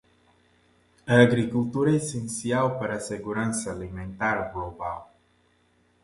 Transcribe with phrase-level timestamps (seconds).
[1.05, 5.13] A agricultura é essencial para a segurança alimentar global.